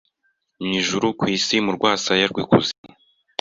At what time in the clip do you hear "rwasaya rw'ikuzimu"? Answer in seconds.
1.77-2.93